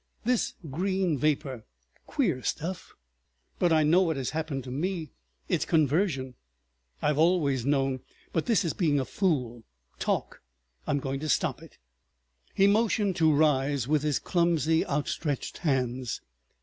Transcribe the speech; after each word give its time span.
This 0.31 0.55
green 0.67 1.15
vapor—queer 1.19 2.41
stuff. 2.41 2.95
But 3.59 3.71
I 3.71 3.83
know 3.83 4.01
what 4.01 4.17
has 4.17 4.31
happened 4.31 4.63
to 4.63 4.71
me. 4.71 5.11
It's 5.47 5.63
Conversion. 5.63 6.33
I've 7.03 7.19
always 7.19 7.67
known.... 7.67 7.99
But 8.33 8.47
this 8.47 8.65
is 8.65 8.73
being 8.73 8.99
a 8.99 9.05
fool. 9.05 9.63
Talk! 9.99 10.41
I'm 10.87 10.97
going 10.99 11.19
to 11.19 11.29
stop 11.29 11.61
it." 11.61 11.77
He 12.55 12.65
motioned 12.65 13.15
to 13.17 13.31
rise 13.31 13.87
with 13.87 14.01
his 14.01 14.17
clumsy 14.17 14.83
outstretched 14.87 15.59
hands. 15.59 16.19